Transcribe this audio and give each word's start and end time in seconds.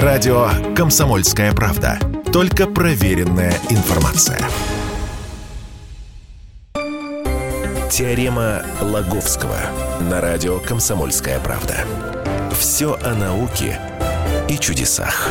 Радио 0.00 0.48
«Комсомольская 0.74 1.52
правда». 1.52 1.98
Только 2.32 2.66
проверенная 2.66 3.52
информация. 3.68 4.38
Теорема 7.90 8.62
Лаговского 8.80 9.58
на 10.00 10.22
радио 10.22 10.60
«Комсомольская 10.60 11.38
правда». 11.40 11.74
Все 12.58 12.98
о 13.04 13.14
науке 13.14 13.78
и 14.48 14.56
чудесах. 14.56 15.28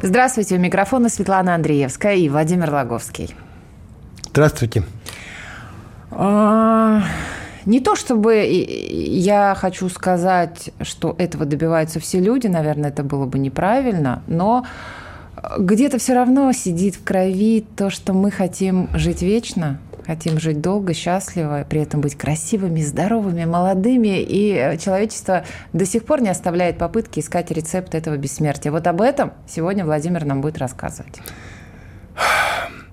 Здравствуйте, 0.00 0.56
у 0.56 0.58
микрофона 0.58 1.10
Светлана 1.10 1.54
Андреевская 1.54 2.14
и 2.14 2.30
Владимир 2.30 2.70
Лаговский. 2.70 3.34
Здравствуйте. 4.30 4.82
А, 6.10 7.02
не 7.66 7.80
то 7.80 7.96
чтобы 7.96 8.46
я 8.46 9.54
хочу 9.56 9.88
сказать, 9.88 10.70
что 10.80 11.14
этого 11.18 11.44
добиваются 11.44 12.00
все 12.00 12.20
люди, 12.20 12.46
наверное, 12.46 12.90
это 12.90 13.02
было 13.02 13.26
бы 13.26 13.38
неправильно, 13.38 14.22
но 14.26 14.64
где-то 15.58 15.98
все 15.98 16.14
равно 16.14 16.52
сидит 16.52 16.96
в 16.96 17.04
крови 17.04 17.66
то, 17.76 17.90
что 17.90 18.12
мы 18.12 18.30
хотим 18.30 18.88
жить 18.94 19.22
вечно, 19.22 19.78
хотим 20.06 20.38
жить 20.38 20.60
долго, 20.60 20.94
счастливо, 20.94 21.66
при 21.68 21.80
этом 21.80 22.00
быть 22.00 22.16
красивыми, 22.16 22.80
здоровыми, 22.80 23.44
молодыми, 23.44 24.20
и 24.20 24.78
человечество 24.78 25.44
до 25.72 25.84
сих 25.84 26.04
пор 26.04 26.22
не 26.22 26.28
оставляет 26.28 26.78
попытки 26.78 27.20
искать 27.20 27.50
рецепт 27.50 27.94
этого 27.94 28.16
бессмертия. 28.16 28.70
Вот 28.70 28.86
об 28.86 29.00
этом 29.00 29.32
сегодня 29.48 29.84
Владимир 29.84 30.24
нам 30.24 30.40
будет 30.40 30.58
рассказывать. 30.58 31.18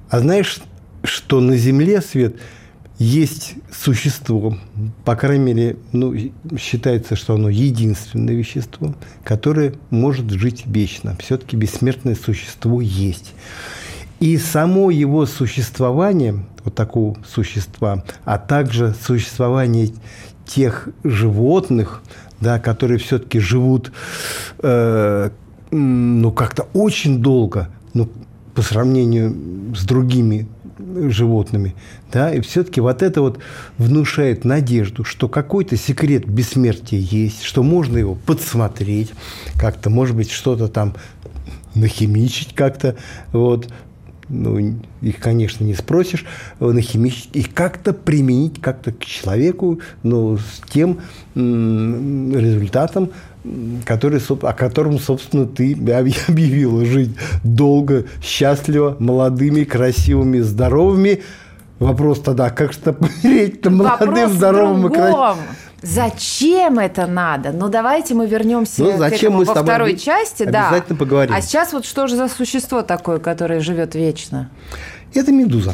А 0.10 0.20
знаешь, 0.20 0.62
что 1.04 1.40
на 1.40 1.56
Земле, 1.56 2.02
Свет, 2.02 2.36
есть 3.04 3.56
существо, 3.70 4.58
по 5.04 5.16
крайней 5.16 5.54
мере, 5.54 5.78
ну, 5.92 6.16
считается, 6.58 7.16
что 7.18 7.36
оно 7.36 7.50
единственное 7.50 8.34
вещество, 8.34 8.96
которое 9.26 9.74
может 9.90 10.30
жить 10.32 10.64
вечно. 10.66 11.18
Все-таки 11.20 11.58
бессмертное 11.58 12.16
существо 12.16 12.80
есть. 12.80 13.34
И 14.22 14.38
само 14.38 14.90
его 14.90 15.26
существование, 15.26 16.46
вот 16.64 16.76
такого 16.76 17.18
существа, 17.28 18.06
а 18.24 18.38
также 18.38 18.96
существование 19.06 19.90
тех 20.46 20.88
животных, 21.04 22.02
да, 22.40 22.58
которые 22.58 23.00
все-таки 23.00 23.40
живут 23.40 23.92
э, 24.60 25.30
ну, 25.72 26.32
как-то 26.32 26.70
очень 26.74 27.22
долго, 27.22 27.70
ну, 27.94 28.10
по 28.56 28.62
сравнению 28.62 29.76
с 29.76 29.84
другими 29.84 30.48
животными, 31.10 31.76
да, 32.12 32.34
и 32.34 32.42
все-таки 32.42 32.82
вот 32.82 33.02
это 33.02 33.22
вот 33.22 33.40
внушает 33.78 34.46
надежду, 34.46 35.04
что 35.04 35.28
какой-то 35.28 35.78
секрет 35.78 36.28
бессмертия 36.28 37.00
есть, 37.00 37.44
что 37.44 37.64
можно 37.64 37.98
его 37.98 38.16
подсмотреть, 38.16 39.12
как-то, 39.60 39.90
может 39.90 40.16
быть, 40.16 40.32
что-то 40.32 40.68
там 40.68 40.96
нахимичить 41.76 42.54
как-то, 42.54 42.96
вот, 43.32 43.68
ну, 44.34 44.58
их, 45.02 45.20
конечно, 45.20 45.64
не 45.64 45.76
спросишь, 45.76 46.26
нахимичить, 46.60 47.30
их 47.34 47.54
как-то 47.54 47.94
применить 47.94 48.60
как-то 48.62 48.92
к 48.92 49.06
человеку, 49.06 49.80
ну, 50.02 50.38
с 50.38 50.62
тем 50.70 51.00
результатом, 51.36 53.12
который, 53.86 54.20
о 54.20 54.54
котором, 54.54 55.00
собственно, 55.00 55.46
ты 55.46 55.74
объявила 56.28 56.86
жить 56.86 57.16
долго, 57.44 58.06
счастливо, 58.22 58.96
молодыми, 59.00 59.64
красивыми, 59.64 60.40
здоровыми. 60.40 61.22
Вопрос 61.80 62.22
тогда, 62.22 62.50
как 62.50 62.74
же 62.74 62.80
помереть-то 62.94 63.70
молодым, 63.70 64.30
здоровым 64.30 64.88
и 64.88 64.94
красивым? 64.94 65.38
Зачем 65.84 66.80
это 66.80 67.08
надо? 67.08 67.52
Ну, 67.52 67.68
давайте 67.68 68.14
мы 68.14 68.26
вернемся 68.26 68.84
ну, 68.84 68.98
зачем 68.98 69.10
к 69.10 69.24
этому 69.24 69.38
мы 69.40 69.44
во 69.44 69.64
второй 69.64 69.98
части. 69.98 70.44
Обязательно 70.44 70.86
да. 70.88 70.96
поговорим. 70.96 71.36
А 71.36 71.42
сейчас 71.42 71.74
вот 71.74 71.86
что 71.86 72.08
же 72.08 72.16
за 72.16 72.30
существо 72.30 72.84
такое, 72.84 73.20
которое 73.20 73.60
живет 73.60 73.94
вечно? 73.94 74.50
Это 75.14 75.34
медуза. 75.34 75.74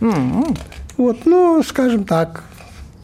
Mm-hmm. 0.00 0.58
Вот, 0.96 1.24
ну, 1.24 1.62
скажем 1.62 2.02
так, 2.02 2.42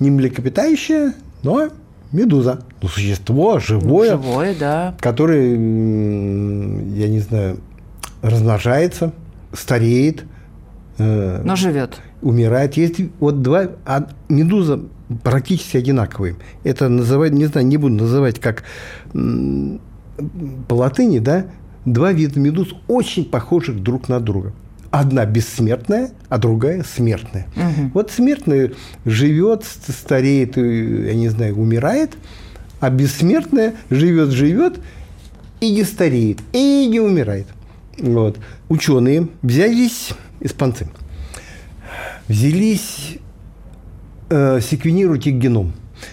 не 0.01 0.11
млекопитающее, 0.11 1.13
но 1.45 1.69
медуза. 2.11 2.63
Ну, 2.83 2.89
существо 2.89 3.61
живое. 3.61 4.11
Живое, 4.11 4.57
да. 4.59 4.97
Которое, 5.01 5.53
я 5.53 7.09
не 7.09 7.21
знаю, 7.21 7.61
размножается, 8.23 9.13
стареет. 9.53 10.25
Э, 10.99 11.43
но 11.45 11.55
живет. 11.55 12.01
Умирает. 12.23 12.77
Есть 12.77 12.97
вот 13.21 13.41
два... 13.41 13.69
А 13.87 14.09
медуза 14.29 14.81
практически 15.23 15.77
одинаковые. 15.77 16.37
Это 16.65 16.89
называть, 16.89 17.33
не 17.33 17.47
знаю, 17.47 17.67
не 17.67 17.77
буду 17.77 17.95
называть 17.95 18.41
как 18.41 18.65
по 19.13 20.75
латыни, 20.75 21.19
да, 21.19 21.47
два 21.85 22.13
вида 22.13 22.39
медуз 22.39 22.75
очень 22.89 23.25
похожих 23.25 23.83
друг 23.83 24.09
на 24.09 24.21
друга. 24.21 24.53
Одна 24.91 25.25
бессмертная, 25.25 26.11
а 26.29 26.37
другая 26.37 26.85
смертная. 26.85 27.47
Угу. 27.57 27.91
Вот 27.95 28.11
смертная 28.11 28.73
живет, 29.07 29.65
стареет, 29.65 30.57
я 30.57 31.15
не 31.15 31.29
знаю, 31.29 31.59
умирает, 31.59 32.17
а 32.79 32.91
бессмертная 32.91 33.75
живет, 33.89 34.31
живет 34.31 34.81
и 35.61 35.71
не 35.71 35.85
стареет, 35.85 36.41
и 36.53 36.87
не 36.89 37.01
умирает. 37.01 37.47
Вот. 37.99 38.39
Ученые 38.69 39.29
взялись, 39.41 40.11
испанцы, 40.41 40.89
взялись 42.29 43.19
э, 44.33 44.61
секвенировать 44.61 45.27
их 45.27 45.35
геном. 45.35 45.73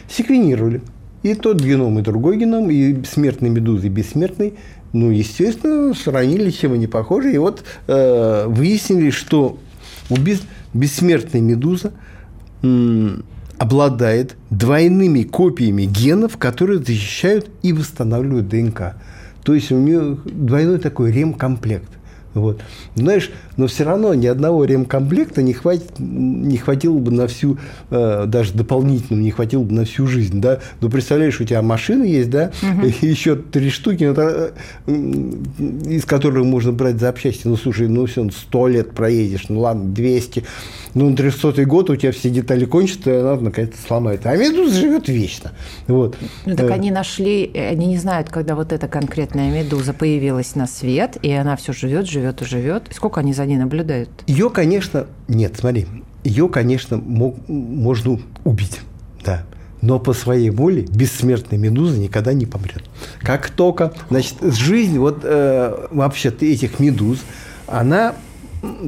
Секвенировали. 0.10 0.82
И 1.24 1.34
тот 1.34 1.62
геном, 1.62 2.00
и 2.00 2.02
другой 2.02 2.38
геном, 2.38 2.70
и 2.70 3.04
смертный 3.04 3.50
медузы, 3.50 3.88
и 3.88 3.90
бессмертный– 3.90 4.54
ну, 4.92 5.12
естественно, 5.12 5.94
сравнили, 5.94 6.50
чем 6.50 6.74
они 6.74 6.88
похожи. 6.88 7.34
И 7.34 7.38
вот 7.38 7.64
э, 7.88 8.46
выяснили, 8.48 9.12
что 9.12 9.60
у 10.10 10.18
бес, 10.18 10.42
бессмертной 10.74 11.42
медузы 11.42 11.92
обладает 13.58 14.36
двойными 14.50 15.24
копиями 15.24 15.84
генов, 15.84 16.38
которые 16.38 16.80
защищают 16.80 17.50
и 17.62 17.72
восстанавливают 17.72 18.50
ДНК. 18.50 18.96
То 19.44 19.54
есть 19.54 19.72
у 19.72 19.78
нее 19.78 20.18
двойной 20.26 20.80
такой 20.80 21.12
ремкомплект. 21.12 21.90
Вот. 22.34 22.62
Знаешь, 22.96 23.32
но 23.58 23.68
все 23.68 23.84
равно 23.84 24.14
ни 24.14 24.28
одного 24.28 24.66
ремкомплекта 24.66 25.42
не, 25.42 25.54
хватит, 25.54 25.92
не 25.98 26.58
хватило 26.58 26.98
бы 26.98 27.12
на 27.12 27.28
всю, 27.28 27.58
э, 27.90 28.26
даже 28.28 28.54
дополнительно 28.54 29.20
не 29.20 29.32
хватило 29.32 29.64
бы 29.64 29.74
на 29.74 29.86
всю 29.86 30.06
жизнь, 30.06 30.40
да. 30.40 30.60
Ну, 30.80 30.90
представляешь, 30.90 31.42
у 31.42 31.44
тебя 31.44 31.62
машина 31.62 32.04
есть, 32.04 32.30
да, 32.30 32.52
угу. 32.62 32.88
и 32.88 33.06
еще 33.06 33.36
три 33.36 33.70
штуки, 33.70 34.04
ну, 34.04 34.12
это, 34.12 34.54
из 34.88 36.06
которых 36.06 36.46
можно 36.46 36.72
брать 36.72 37.00
запчасти. 37.00 37.48
Ну, 37.48 37.58
слушай, 37.58 37.88
ну, 37.88 38.06
все, 38.06 38.30
сто 38.30 38.68
лет 38.68 38.92
проедешь, 38.92 39.50
ну, 39.50 39.62
ладно, 39.62 39.86
200. 39.86 40.44
Ну, 40.94 41.10
на 41.10 41.16
300 41.16 41.66
год 41.66 41.90
у 41.90 41.96
тебя 41.96 42.12
все 42.12 42.30
детали 42.30 42.66
кончатся, 42.66 43.12
и 43.12 43.18
она, 43.18 43.36
наконец-то, 43.36 43.78
сломается. 43.86 44.30
А 44.30 44.36
медуза 44.36 44.80
живет 44.80 45.08
вечно. 45.08 45.52
Вот. 45.88 46.18
Ну, 46.46 46.56
так 46.56 46.70
э. 46.70 46.74
они 46.74 46.92
нашли, 46.92 47.52
они 47.54 47.88
не 47.88 47.98
знают, 47.98 48.30
когда 48.30 48.56
вот 48.56 48.72
эта 48.72 48.88
конкретная 48.88 49.52
медуза 49.52 49.94
появилась 49.94 50.56
на 50.56 50.68
свет, 50.68 51.18
и 51.22 51.32
она 51.32 51.56
все 51.56 51.74
живет, 51.74 52.08
живет 52.08 52.20
живет 52.20 52.42
и 52.42 52.46
живет. 52.46 52.84
Сколько 52.94 53.22
они 53.22 53.34
за 53.34 53.46
ней 53.46 53.58
наблюдают? 53.58 54.10
Ее, 54.28 54.50
конечно, 54.50 55.08
нет, 55.28 55.56
смотри, 55.58 55.88
ее, 56.24 56.50
конечно, 56.50 56.98
мог, 56.98 57.38
можно 57.48 58.20
убить, 58.44 58.80
да. 59.24 59.44
Но 59.82 59.98
по 59.98 60.12
своей 60.14 60.50
воле 60.50 60.82
бессмертная 60.82 61.58
медуза 61.58 61.98
никогда 61.98 62.34
не 62.34 62.46
помрет. 62.46 62.84
Как 63.22 63.50
только, 63.50 63.94
значит, 64.10 64.36
жизнь 64.42 64.98
вот 65.00 65.20
э, 65.24 65.88
вообще 65.92 66.30
этих 66.30 66.80
медуз, 66.80 67.20
она 67.66 68.16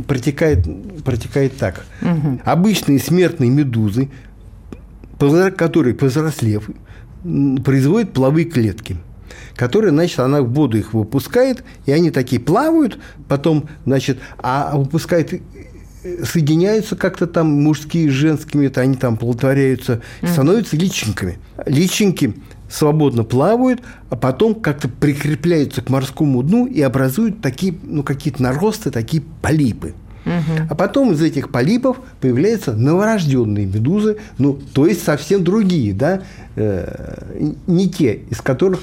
протекает, 0.07 0.65
протекает 1.03 1.57
так. 1.57 1.85
Угу. 2.01 2.41
Обычные 2.45 2.99
смертные 2.99 3.49
медузы, 3.49 4.09
которые, 5.55 5.93
повзрослев, 5.93 6.69
производят 7.63 8.13
половые 8.13 8.45
клетки– 8.45 8.97
которые, 9.55 9.91
значит, 9.91 10.19
она 10.19 10.41
в 10.41 10.51
воду 10.51 10.77
их 10.77 10.93
выпускает, 10.93 11.63
и 11.85 11.91
они 11.91 12.11
такие 12.11 12.41
плавают, 12.41 12.99
потом, 13.27 13.69
значит, 13.85 14.19
а 14.37 14.75
выпускает 14.75 15.33
э, 15.33 15.39
соединяются 16.23 16.95
как-то 16.95 17.27
там 17.27 17.47
мужские 17.47 18.09
с 18.09 18.13
женскими, 18.13 18.65
это 18.65 18.81
они 18.81 18.95
там 18.95 19.17
плодотворяются, 19.17 20.01
становятся 20.23 20.75
личинками. 20.77 21.37
Личинки 21.65 22.35
свободно 22.71 23.23
плавают, 23.23 23.81
а 24.09 24.15
потом 24.15 24.55
как-то 24.55 24.87
прикрепляются 24.87 25.81
к 25.81 25.89
морскому 25.89 26.41
дну 26.41 26.65
и 26.65 26.81
образуют 26.81 27.41
такие, 27.41 27.75
ну, 27.83 28.01
какие-то 28.03 28.41
наросты, 28.41 28.91
такие 28.91 29.21
полипы. 29.41 29.93
Угу. 30.25 30.67
А 30.69 30.75
потом 30.75 31.11
из 31.13 31.21
этих 31.21 31.49
полипов 31.49 31.97
появляются 32.19 32.73
новорожденные 32.73 33.65
медузы, 33.65 34.17
ну, 34.37 34.53
то 34.53 34.85
есть 34.85 35.03
совсем 35.03 35.43
другие, 35.43 35.93
да, 35.93 36.21
э, 36.55 37.53
не 37.65 37.89
те, 37.89 38.21
из 38.29 38.39
которых 38.39 38.81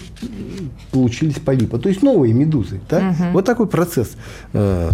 получились 0.91 1.37
полипы, 1.37 1.79
то 1.79 1.89
есть 1.89 2.03
новые 2.03 2.35
медузы, 2.35 2.81
да. 2.91 3.11
Угу. 3.11 3.31
Вот 3.35 3.45
такой 3.45 3.69
процесс 3.69 4.17
э, 4.53 4.91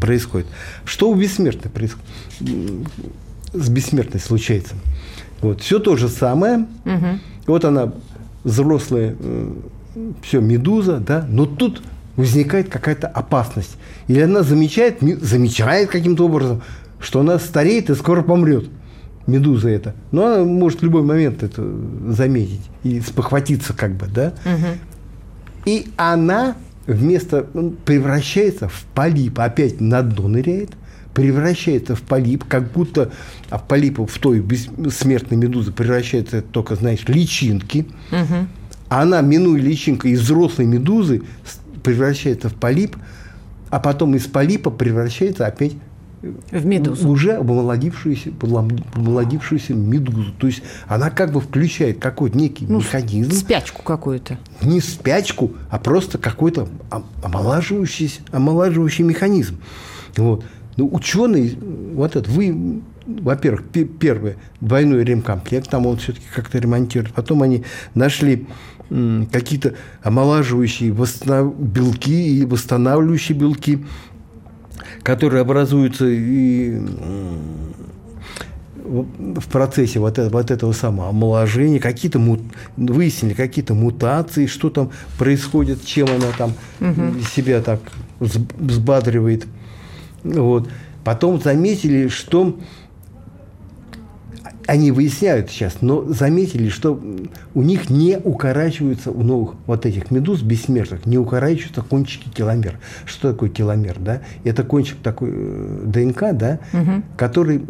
происходит. 0.00 0.46
Что 0.84 1.10
у 1.10 1.14
бессмертных 1.14 1.72
происходит? 1.72 2.06
С 3.52 3.68
бессмертной 3.68 4.20
случается. 4.20 4.74
Вот, 5.40 5.60
все 5.62 5.80
то 5.80 5.96
же 5.96 6.08
самое. 6.08 6.66
Угу. 6.84 7.18
Вот 7.46 7.64
она 7.64 7.92
взрослая, 8.44 9.16
все, 10.22 10.40
медуза, 10.40 10.98
да, 10.98 11.26
но 11.28 11.46
тут 11.46 11.82
возникает 12.16 12.68
какая-то 12.68 13.08
опасность. 13.08 13.76
Или 14.08 14.20
она 14.20 14.42
замечает, 14.42 14.98
замечает 15.00 15.90
каким-то 15.90 16.26
образом, 16.26 16.62
что 16.98 17.20
она 17.20 17.38
стареет 17.38 17.90
и 17.90 17.94
скоро 17.94 18.22
помрет. 18.22 18.68
Медуза 19.26 19.68
это. 19.68 19.94
Но 20.12 20.26
она 20.26 20.44
может 20.44 20.80
в 20.80 20.84
любой 20.84 21.02
момент 21.02 21.42
это 21.42 21.64
заметить 22.08 22.62
и 22.84 23.00
спохватиться 23.00 23.72
как 23.72 23.94
бы, 23.96 24.06
да. 24.06 24.34
Угу. 24.44 24.66
И 25.66 25.88
она 25.96 26.56
вместо 26.86 27.44
превращается 27.84 28.68
в 28.68 28.84
полип, 28.94 29.40
опять 29.40 29.80
на 29.80 30.02
дно 30.02 30.28
ныряет, 30.28 30.70
превращается 31.16 31.96
в 31.96 32.02
полип, 32.02 32.44
как 32.44 32.70
будто 32.72 33.10
а 33.48 33.56
в 33.56 33.66
полипу 33.66 34.04
в 34.04 34.18
той 34.18 34.40
бессмертной 34.40 35.38
медузы 35.38 35.72
превращается 35.72 36.42
только, 36.42 36.76
знаешь, 36.76 37.08
личинки. 37.08 37.86
Угу. 38.12 38.46
А 38.90 39.02
она, 39.02 39.22
минуя 39.22 39.58
личинка 39.58 40.08
из 40.08 40.20
взрослой 40.20 40.66
медузы, 40.66 41.22
превращается 41.82 42.50
в 42.50 42.54
полип, 42.54 42.96
а 43.70 43.80
потом 43.80 44.14
из 44.14 44.26
полипа 44.26 44.70
превращается 44.70 45.46
опять 45.46 45.72
в 46.50 46.66
медузу. 46.66 47.08
Уже 47.08 47.32
обмолодившуюся, 47.32 48.30
обмолодившуюся 48.38 49.72
медузу. 49.72 50.32
То 50.38 50.48
есть 50.48 50.62
она 50.86 51.08
как 51.08 51.32
бы 51.32 51.40
включает 51.40 51.98
какой-то 51.98 52.36
некий 52.36 52.66
ну, 52.68 52.80
механизм. 52.80 53.30
Спячку 53.30 53.82
какую-то. 53.82 54.38
Не 54.60 54.82
спячку, 54.82 55.52
а 55.70 55.78
просто 55.78 56.18
какой-то 56.18 56.68
омолаживающий, 57.22 58.20
омолаживающий 58.32 59.04
механизм. 59.04 59.56
Вот. 60.18 60.44
Ну, 60.76 60.88
ученые, 60.92 61.56
вот 61.94 62.16
это, 62.16 62.30
вы, 62.30 62.82
во-первых, 63.06 63.64
первый 63.98 64.34
двойной 64.60 65.04
ремкомплект, 65.04 65.70
там 65.70 65.86
он 65.86 65.96
все-таки 65.96 66.26
как-то 66.34 66.58
ремонтирует. 66.58 67.14
Потом 67.14 67.42
они 67.42 67.64
нашли 67.94 68.46
какие-то 69.32 69.74
омолаживающие 70.02 70.90
белки 70.92 72.38
и 72.38 72.44
восстанавливающие 72.44 73.36
белки 73.36 73.84
которые 75.06 75.42
образуются 75.42 76.04
и 76.08 76.80
в 78.84 79.48
процессе 79.48 80.00
вот, 80.00 80.18
этого, 80.18 80.38
вот 80.38 80.50
этого 80.50 80.72
самого 80.72 81.10
омоложения, 81.10 81.78
какие-то 81.78 82.18
мут, 82.18 82.40
выяснили 82.76 83.32
какие-то 83.32 83.74
мутации, 83.74 84.46
что 84.46 84.68
там 84.68 84.90
происходит, 85.16 85.84
чем 85.84 86.08
она 86.08 86.32
там 86.36 86.54
угу. 86.80 87.20
себя 87.34 87.60
так 87.62 87.80
взбадривает. 88.18 89.46
Вот. 90.34 90.68
Потом 91.04 91.40
заметили, 91.40 92.08
что 92.08 92.58
они 94.66 94.90
выясняют 94.90 95.50
сейчас, 95.50 95.78
но 95.80 96.04
заметили, 96.04 96.68
что 96.68 97.00
у 97.54 97.62
них 97.62 97.88
не 97.88 98.18
укорачиваются, 98.18 99.10
у 99.10 99.22
новых 99.22 99.54
вот 99.66 99.86
этих 99.86 100.10
медуз 100.10 100.42
бессмертных, 100.42 101.06
не 101.06 101.18
укорачиваются 101.18 101.82
кончики 101.82 102.28
теломер. 102.34 102.78
Что 103.04 103.32
такое 103.32 103.48
теломер? 103.48 103.96
Да? 103.98 104.22
Это 104.44 104.64
кончик 104.64 104.96
такой 105.02 105.30
э, 105.32 105.82
ДНК, 105.84 106.32
да, 106.32 106.58
угу. 106.72 107.02
который 107.16 107.60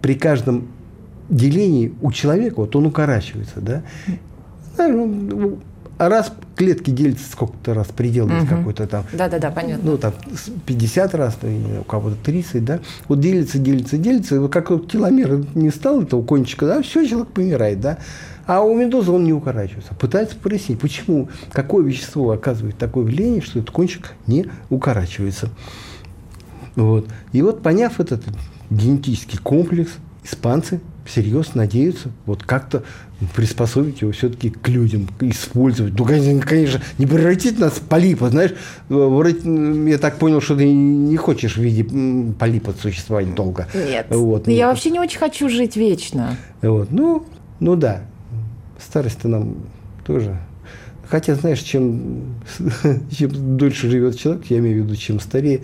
при 0.00 0.14
каждом 0.14 0.68
делении 1.28 1.92
у 2.00 2.10
человека, 2.12 2.54
вот 2.56 2.74
он 2.76 2.86
укорачивается, 2.86 3.60
да. 3.60 3.82
А 6.02 6.08
раз 6.08 6.32
клетки 6.56 6.90
делятся 6.90 7.30
сколько-то 7.30 7.74
раз, 7.74 7.86
предел 7.86 8.28
есть 8.28 8.50
угу. 8.50 8.56
какой-то 8.56 8.88
там. 8.88 9.04
Да-да-да, 9.12 9.52
понятно. 9.52 9.92
Ну, 9.92 9.98
там 9.98 10.12
50 10.66 11.14
раз, 11.14 11.38
у 11.44 11.84
кого-то 11.84 12.16
30, 12.24 12.64
да. 12.64 12.80
Вот 13.06 13.20
делится, 13.20 13.58
делится, 13.58 13.96
делится. 13.98 14.34
И 14.34 14.38
вот 14.38 14.52
как 14.52 14.70
вот 14.70 14.90
теломер 14.90 15.46
не 15.54 15.70
стал 15.70 16.02
этого 16.02 16.24
кончика, 16.24 16.66
да, 16.66 16.82
все, 16.82 17.06
человек 17.06 17.28
помирает, 17.28 17.80
да. 17.80 17.98
А 18.46 18.62
у 18.62 18.76
медузы 18.76 19.12
он 19.12 19.22
не 19.22 19.32
укорачивается. 19.32 19.94
Пытается 19.94 20.34
прояснить, 20.34 20.80
почему, 20.80 21.28
какое 21.52 21.84
вещество 21.84 22.32
оказывает 22.32 22.76
такое 22.78 23.04
влияние, 23.04 23.40
что 23.40 23.60
этот 23.60 23.70
кончик 23.70 24.14
не 24.26 24.46
укорачивается. 24.70 25.50
Вот. 26.74 27.06
И 27.30 27.42
вот 27.42 27.62
поняв 27.62 28.00
этот 28.00 28.24
генетический 28.70 29.38
комплекс, 29.38 29.92
испанцы 30.24 30.80
всерьез 31.04 31.54
надеются 31.54 32.10
вот 32.26 32.42
как-то 32.42 32.82
приспособить 33.34 34.00
его 34.02 34.12
все-таки 34.12 34.50
к 34.50 34.68
людям, 34.68 35.08
использовать. 35.20 35.98
Ну, 35.98 36.04
конечно, 36.04 36.80
не 36.98 37.06
превратить 37.06 37.58
нас 37.58 37.74
в 37.74 37.82
полипа, 37.82 38.30
знаешь. 38.30 38.52
Вроде, 38.88 39.90
я 39.90 39.98
так 39.98 40.18
понял, 40.18 40.40
что 40.40 40.56
ты 40.56 40.72
не 40.72 41.16
хочешь 41.16 41.56
в 41.56 41.62
виде 41.62 41.84
полипа 42.38 42.74
существовать 42.80 43.34
долго. 43.34 43.68
Нет, 43.74 44.06
вот. 44.10 44.48
я 44.48 44.68
вообще 44.68 44.90
не 44.90 45.00
очень 45.00 45.18
хочу 45.18 45.48
жить 45.48 45.76
вечно. 45.76 46.36
Вот. 46.60 46.90
Ну, 46.90 47.26
ну 47.60 47.76
да, 47.76 48.02
старость-то 48.78 49.28
нам 49.28 49.56
тоже 50.06 50.38
Хотя, 51.12 51.34
знаешь, 51.34 51.60
чем, 51.60 52.36
чем 53.14 53.58
дольше 53.58 53.90
живет 53.90 54.18
человек, 54.18 54.46
я 54.48 54.60
имею 54.60 54.82
в 54.82 54.86
виду, 54.86 54.96
чем 54.96 55.20
старее, 55.20 55.60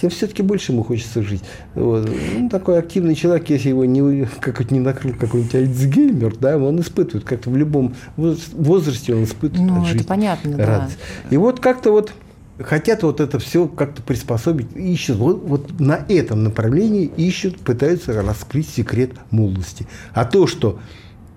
тем 0.00 0.10
все-таки 0.10 0.42
больше 0.42 0.72
ему 0.72 0.82
хочется 0.82 1.22
жить. 1.22 1.42
Вот. 1.74 2.08
Ну, 2.38 2.48
такой 2.48 2.78
активный 2.78 3.14
человек, 3.14 3.50
если 3.50 3.68
его 3.68 3.84
не, 3.84 4.26
как 4.40 4.70
не 4.70 4.80
накрыл 4.80 5.14
какой-нибудь 5.14 5.54
альцгеймер, 5.54 6.36
да, 6.36 6.56
он 6.56 6.80
испытывает 6.80 7.26
как-то 7.26 7.50
в 7.50 7.56
любом 7.56 7.94
возрасте 8.16 9.14
он 9.14 9.24
испытывает 9.24 9.70
ну, 9.70 9.84
жизнь, 9.84 9.98
это 9.98 10.06
понятно, 10.06 10.56
радость. 10.56 10.98
Да. 11.24 11.34
И 11.34 11.36
вот 11.36 11.60
как-то 11.60 11.90
вот 11.90 12.12
хотят 12.58 13.02
вот 13.02 13.20
это 13.20 13.38
все 13.38 13.66
как-то 13.66 14.02
приспособить, 14.02 14.74
ищут 14.74 15.16
вот, 15.18 15.42
вот 15.44 15.80
на 15.80 16.00
этом 16.08 16.44
направлении 16.44 17.04
ищут, 17.04 17.58
пытаются 17.58 18.12
раскрыть 18.22 18.68
секрет 18.68 19.12
молодости. 19.30 19.86
А 20.12 20.24
то, 20.24 20.46
что 20.46 20.78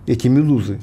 эти 0.06 0.28
медузы 0.28 0.80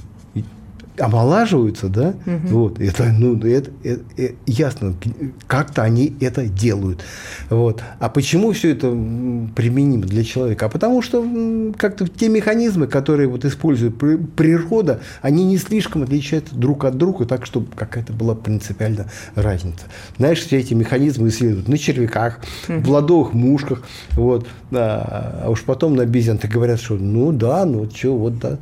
омолаживаются, 0.98 1.88
да, 1.88 2.14
угу. 2.26 2.48
вот, 2.48 2.80
это, 2.80 3.12
ну, 3.12 3.36
это, 3.36 3.70
это, 3.82 4.02
это 4.16 4.34
ясно, 4.46 4.94
как-то 5.46 5.82
они 5.82 6.14
это 6.20 6.46
делают, 6.46 7.02
вот. 7.48 7.82
А 7.98 8.08
почему 8.08 8.52
все 8.52 8.72
это 8.72 8.90
применимо 9.54 10.04
для 10.04 10.24
человека? 10.24 10.66
А 10.66 10.68
потому 10.68 11.02
что 11.02 11.24
как-то 11.76 12.06
те 12.08 12.28
механизмы, 12.28 12.86
которые 12.86 13.28
вот 13.28 13.44
использует 13.44 13.96
природа, 14.34 15.00
они 15.22 15.44
не 15.44 15.58
слишком 15.58 16.02
отличаются 16.02 16.54
друг 16.54 16.84
от 16.84 16.96
друга, 16.96 17.24
так, 17.24 17.46
чтобы 17.46 17.68
какая-то 17.74 18.12
была 18.12 18.34
принципиальная 18.34 19.10
разница. 19.34 19.84
Знаешь, 20.18 20.40
все 20.40 20.58
эти 20.58 20.74
механизмы 20.74 21.28
исследуют 21.28 21.68
на 21.68 21.78
червяках, 21.78 22.40
угу. 22.68 22.80
в 22.80 22.90
ладовых 22.90 23.32
мушках, 23.32 23.82
вот, 24.12 24.46
а, 24.72 25.42
а 25.44 25.50
уж 25.50 25.62
потом 25.62 25.96
на 25.96 26.06
бизенты 26.06 26.48
говорят, 26.48 26.80
что 26.80 26.94
ну 26.94 27.32
да, 27.32 27.64
ну 27.64 27.88
что, 27.90 28.16
вот 28.16 28.38
да, 28.38 28.58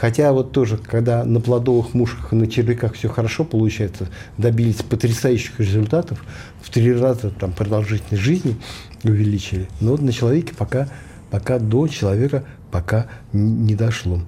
Хотя 0.00 0.32
вот 0.32 0.52
тоже, 0.52 0.76
когда 0.76 1.24
на 1.24 1.40
плодовых 1.40 1.92
мушках 1.92 2.32
и 2.32 2.36
на 2.36 2.46
червяках 2.46 2.94
все 2.94 3.08
хорошо 3.08 3.44
получается, 3.44 4.08
добились 4.36 4.76
потрясающих 4.76 5.58
результатов, 5.58 6.24
в 6.62 6.70
три 6.70 6.92
раза 6.94 7.30
там, 7.30 7.52
продолжительность 7.52 8.22
жизни 8.22 8.56
увеличили. 9.02 9.68
Но 9.80 9.92
вот 9.92 10.00
на 10.00 10.12
человеке 10.12 10.54
пока, 10.56 10.88
пока 11.30 11.58
до 11.58 11.88
человека 11.88 12.44
пока 12.70 13.08
не 13.32 13.74
дошло. 13.74 14.20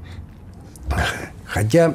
Хотя 1.45 1.95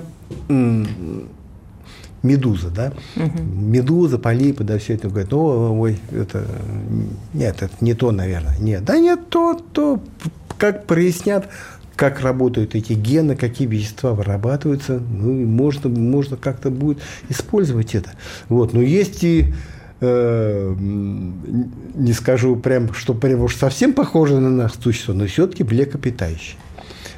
медуза, 2.23 2.69
да, 2.69 2.93
угу. 3.17 3.43
медуза, 3.43 4.17
полипы, 4.17 4.63
да, 4.63 4.77
все 4.77 4.93
это 4.93 5.09
говорят, 5.09 5.33
о, 5.33 5.77
ой, 5.77 5.99
это, 6.11 6.47
нет, 7.33 7.61
это 7.61 7.73
не 7.81 7.93
то, 7.93 8.11
наверное, 8.11 8.57
нет, 8.57 8.85
да 8.85 8.97
нет, 8.97 9.29
то, 9.29 9.61
то, 9.73 10.01
как 10.57 10.85
прояснят, 10.85 11.49
как 11.95 12.21
работают 12.21 12.75
эти 12.75 12.93
гены, 12.93 13.35
какие 13.35 13.67
вещества 13.67 14.13
вырабатываются, 14.13 14.99
ну, 14.99 15.39
и 15.39 15.45
можно, 15.45 15.89
можно 15.89 16.37
как-то 16.37 16.69
будет 16.69 16.99
использовать 17.29 17.95
это. 17.95 18.11
Вот. 18.49 18.73
Но 18.73 18.81
есть 18.81 19.23
и 19.23 19.53
э, 20.01 20.75
не 20.77 22.13
скажу 22.13 22.55
прям, 22.57 22.93
что 22.93 23.13
прям 23.13 23.41
уж 23.41 23.55
совсем 23.55 23.93
похоже 23.93 24.39
на 24.39 24.49
нас 24.49 24.73
существо, 24.81 25.13
но 25.13 25.25
все-таки 25.25 25.63
млекопитающие. 25.63 26.57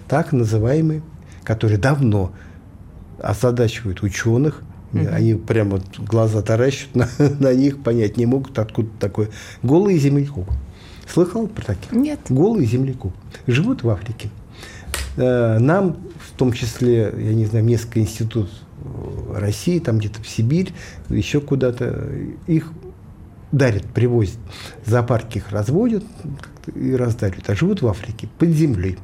Так 0.08 0.32
называемые, 0.32 1.02
которые 1.44 1.80
давно 1.80 2.32
озадачивают 3.20 4.04
ученых, 4.04 4.62
mm 4.94 5.14
Они 5.14 5.34
прямо 5.34 5.82
глаза 5.98 6.42
таращат 6.42 6.96
на, 6.96 7.10
на 7.40 7.54
них, 7.54 7.84
понять 7.84 8.16
не 8.16 8.26
могут, 8.26 8.58
откуда 8.58 8.90
такое. 9.00 9.30
Голые 9.64 9.98
землекопы. 9.98 10.54
Слыхал 11.12 11.48
про 11.48 11.64
таких? 11.64 11.92
Нет. 11.92 12.20
Голые 12.30 12.66
землекопы. 12.66 13.18
Живут 13.48 13.84
в 13.84 13.90
Африке. 13.90 14.30
Э, 15.18 15.58
нам, 15.60 15.98
в 16.20 16.38
том 16.38 16.54
числе, 16.54 17.14
я 17.18 17.34
не 17.34 17.46
знаю, 17.46 17.66
несколько 17.66 18.00
институтов 18.00 18.50
России, 19.34 19.80
там 19.80 19.98
где-то 19.98 20.22
в 20.22 20.28
Сибирь, 20.28 20.74
еще 21.10 21.42
куда-то, 21.42 22.10
их 22.46 22.72
дарят, 23.52 23.86
привозят. 23.86 24.38
Зоопарки 24.86 25.40
их 25.40 25.52
разводят 25.52 26.04
и 26.74 26.96
раздаривают. 26.96 27.50
А 27.50 27.56
живут 27.56 27.82
в 27.82 27.88
Африке 27.88 28.30
под 28.38 28.50
землей. 28.50 28.98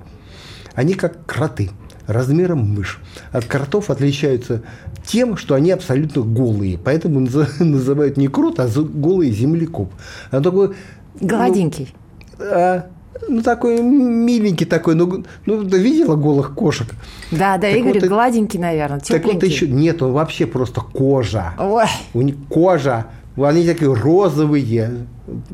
Они 0.76 0.94
как 0.94 1.26
кроты, 1.26 1.72
размером 2.08 2.60
мышь. 2.60 3.00
От 3.32 3.46
кротов 3.46 3.90
отличаются 3.90 4.64
тем, 5.06 5.38
что 5.38 5.56
они 5.56 5.72
абсолютно 5.72 6.22
голые. 6.24 6.78
Поэтому 6.78 7.20
называют 7.60 8.18
не 8.18 8.28
крот, 8.28 8.60
а 8.60 8.68
голый 8.68 9.32
землекоп. 9.32 9.94
Он 10.32 10.44
такой... 10.44 10.76
Гладенький. 11.20 11.94
Ну, 12.40 12.46
а, 12.46 12.88
ну, 13.30 13.42
такой 13.42 13.82
миленький 13.82 14.66
такой, 14.66 14.96
ну, 14.96 15.24
ну 15.46 15.64
ты 15.64 15.80
видела 15.80 16.16
голых 16.16 16.54
кошек? 16.54 16.88
Да, 17.32 17.58
да, 17.58 17.70
Так 17.70 17.76
Игорь 17.78 18.00
вот, 18.00 18.10
гладенький, 18.10 18.60
наверное, 18.60 19.00
Так 19.00 19.24
вот 19.24 19.34
тепленький. 19.34 19.48
еще, 19.48 19.68
нет, 19.68 20.02
он 20.02 20.14
вообще 20.14 20.46
просто 20.46 20.82
кожа. 20.82 21.54
Ой, 21.60 21.86
У 22.14 22.22
них 22.22 22.36
кожа, 22.50 23.08
они 23.38 23.66
такие 23.66 23.94
розовые, 23.94 25.06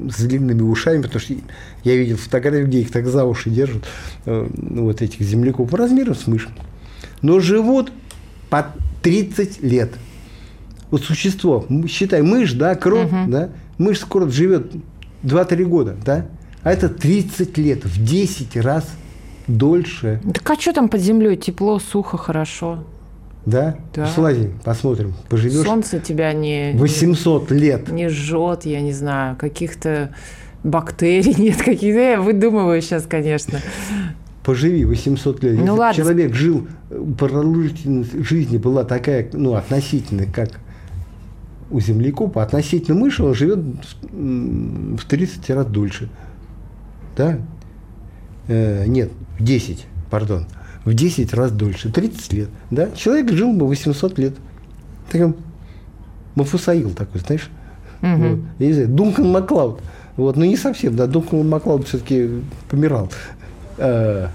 с 0.09 0.23
длинными 0.23 0.61
ушами, 0.61 1.01
потому 1.01 1.19
что 1.19 1.33
я 1.83 1.95
видел 1.95 2.17
фотографии, 2.17 2.65
где 2.65 2.79
их 2.81 2.91
так 2.91 3.05
за 3.05 3.25
уши 3.25 3.49
держат, 3.49 3.83
э, 4.25 4.47
ну, 4.51 4.85
вот 4.85 5.01
этих 5.01 5.21
земляков, 5.21 5.73
размером 5.73 6.15
с 6.15 6.27
мышь. 6.27 6.49
Но 7.21 7.39
живут 7.39 7.91
по 8.49 8.67
30 9.03 9.61
лет. 9.61 9.93
Вот 10.89 11.03
существо, 11.03 11.65
считай, 11.87 12.21
мышь, 12.21 12.53
да, 12.53 12.75
крот, 12.75 13.09
да, 13.27 13.49
мышь 13.77 13.99
скоро 13.99 14.27
живет 14.27 14.73
2-3 15.23 15.63
года, 15.65 15.95
да, 16.03 16.25
а 16.63 16.71
это 16.71 16.89
30 16.89 17.57
лет, 17.57 17.85
в 17.85 18.03
10 18.03 18.57
раз 18.57 18.85
дольше, 19.47 20.21
так 20.33 20.49
а 20.49 20.55
что 20.59 20.73
там 20.73 20.89
под 20.89 21.01
землей? 21.01 21.35
Тепло, 21.37 21.79
сухо, 21.79 22.17
хорошо. 22.17 22.83
да? 23.45 23.77
Да. 23.93 24.07
Слазим, 24.07 24.59
посмотрим, 24.63 25.13
поживешь 25.29 25.65
Солнце 25.65 25.99
тебя 25.99 26.33
не, 26.33 26.73
800 26.75 27.51
лет. 27.51 27.89
не 27.89 28.09
жжет, 28.09 28.65
я 28.65 28.81
не 28.81 28.91
знаю, 28.93 29.35
каких-то 29.37 30.13
бактерий 30.63 31.33
нет, 31.37 31.57
каких-то. 31.57 31.99
Я 31.99 32.21
выдумываю 32.21 32.81
сейчас, 32.81 33.05
конечно. 33.07 33.59
Поживи 34.43 34.85
800 34.85 35.43
лет. 35.43 35.53
Ну 35.55 35.59
Если 35.59 35.69
ладно. 35.71 35.95
человек 36.03 36.33
жил, 36.33 36.67
э, 36.89 37.05
продолжительность 37.17 38.25
жизни 38.25 38.57
была 38.57 38.83
такая, 38.83 39.29
ну, 39.33 39.53
относительная, 39.53 40.25
как 40.27 40.59
у 41.71 41.79
землекопа, 41.79 42.41
относительно 42.41 42.99
мыши 42.99 43.23
он 43.23 43.33
живет 43.35 43.59
в 44.11 45.05
30 45.07 45.49
раз 45.51 45.65
дольше. 45.67 46.09
Да? 47.19 47.37
Э, 48.47 48.85
нет, 48.87 49.11
в 49.37 49.43
10, 49.43 49.85
пардон. 50.09 50.45
В 50.85 50.93
10 50.93 51.33
раз 51.33 51.51
дольше. 51.51 51.91
30 51.91 52.33
лет. 52.33 52.49
Да? 52.71 52.89
Человек 52.91 53.33
жил 53.33 53.51
бы 53.51 53.67
800 53.67 54.17
лет. 54.17 54.35
Такой 55.11 55.33
Мафусаил 56.35 56.91
такой, 56.91 57.19
знаешь? 57.19 57.49
Мгм. 57.99 58.21
Вот. 58.21 58.39
Я 58.59 58.67
не 58.67 58.73
знаю, 58.73 58.87
Дункан 58.87 59.29
Маклауд. 59.29 59.81
Вот, 60.15 60.37
ну 60.37 60.45
не 60.45 60.55
совсем, 60.55 60.95
да, 60.95 61.07
Дункан 61.07 61.47
Маклауд 61.47 61.89
все-таки 61.89 62.29
помирал. 62.69 63.11
Э, 63.77 64.29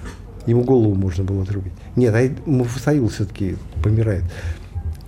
Ему 0.46 0.62
голову 0.62 0.94
можно 0.94 1.24
было 1.24 1.42
отрубить. 1.42 1.72
Нет, 1.96 2.14
а 2.14 2.50
Мафусаил 2.50 3.08
все-таки 3.08 3.56
помирает. 3.82 4.24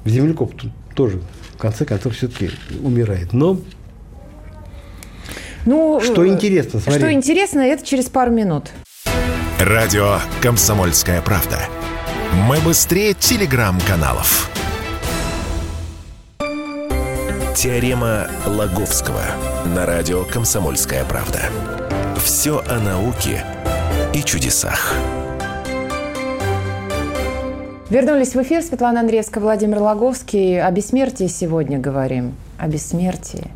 Землекоп 0.06 0.54
тут 0.54 0.73
тоже, 0.95 1.21
в 1.52 1.59
конце 1.59 1.85
концов, 1.85 2.14
все-таки 2.14 2.52
умирает. 2.83 3.35
Но 3.35 3.59
Ну, 5.66 6.00
что 6.00 6.25
э, 6.25 6.28
интересно, 6.28 6.78
смотри. 6.78 7.00
Что 7.00 7.12
интересно, 7.12 7.61
это 7.61 7.85
через 7.85 8.04
пару 8.08 8.30
минут. 8.30 8.70
Радио 9.58 10.20
«Комсомольская 10.40 11.20
правда». 11.20 11.58
Мы 12.49 12.58
быстрее 12.58 13.14
телеграм-каналов. 13.14 14.49
Теорема 17.56 18.28
Лаговского 18.46 19.23
на 19.75 19.87
радио 19.87 20.25
«Комсомольская 20.25 21.04
правда». 21.04 21.40
Все 22.23 22.62
о 22.68 22.78
науке 22.78 23.44
и 24.14 24.23
чудесах. 24.23 24.94
Вернулись 27.90 28.35
в 28.35 28.42
эфир. 28.42 28.62
Светлана 28.62 29.00
Андреевская, 29.00 29.42
Владимир 29.42 29.78
Логовский. 29.78 30.62
О 30.62 30.70
бессмертии 30.70 31.26
сегодня 31.26 31.78
говорим. 31.78 32.37
О 32.56 32.68
бессмертии. 32.68 33.49